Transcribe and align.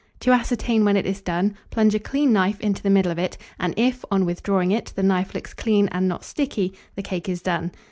To 0.21 0.31
ascertain 0.31 0.83
when 0.83 0.97
it 0.97 1.05
is 1.05 1.21
done, 1.21 1.55
plunge 1.69 1.93
a 1.93 1.99
clean 1.99 2.33
knife 2.33 2.59
into 2.59 2.81
the 2.81 2.89
middle 2.89 3.11
of 3.11 3.19
it, 3.19 3.37
and 3.59 3.75
if, 3.77 4.03
on 4.09 4.25
withdrawing 4.25 4.71
it, 4.71 4.91
the 4.95 5.03
knife 5.03 5.35
looks 5.35 5.53
clean, 5.53 5.89
and 5.89 6.07
not 6.07 6.23
sticky, 6.23 6.73
the 6.95 7.03
cake 7.03 7.29
is 7.29 7.43
done. 7.43 7.71